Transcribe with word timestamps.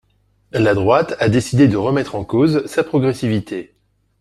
La 0.53 0.73
droite 0.73 1.15
a 1.19 1.29
décidé 1.29 1.67
de 1.67 1.77
remettre 1.77 2.15
en 2.15 2.23
cause 2.23 2.65
sa 2.65 2.83
progressivité. 2.83 3.75